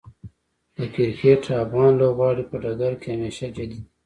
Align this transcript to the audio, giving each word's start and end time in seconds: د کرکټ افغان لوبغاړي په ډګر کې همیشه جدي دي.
د 0.75 0.77
کرکټ 0.93 1.43
افغان 1.63 1.91
لوبغاړي 2.01 2.43
په 2.51 2.55
ډګر 2.63 2.93
کې 3.01 3.07
همیشه 3.13 3.45
جدي 3.55 3.65
دي. 3.71 3.81